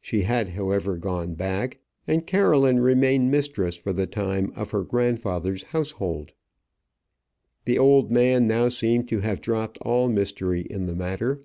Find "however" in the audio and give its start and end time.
0.48-0.96